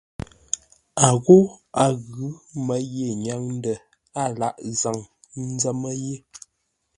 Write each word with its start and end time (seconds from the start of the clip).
A 1.05 1.07
ghô 1.23 1.37
a 1.83 1.85
ghʉ́ 2.07 2.29
mə́ 2.65 2.79
ye 2.93 3.07
nyáŋ 3.23 3.41
ndə̂ 3.57 3.75
a 4.21 4.23
lâghʼ 4.39 4.59
zâŋ 4.81 4.97
ńzə́mə́ 5.51 5.93
yé. 6.03 6.15